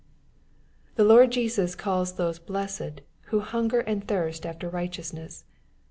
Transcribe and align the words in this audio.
The 0.95 1.03
Lord 1.03 1.31
Jesus 1.31 1.75
calls 1.75 2.13
those 2.13 2.39
blessed, 2.39 3.01
who 3.27 3.41
hunger 3.41 3.81
and 3.81 4.03
thirst 4.07 4.47
after 4.47 4.67
righteousness. 4.67 5.45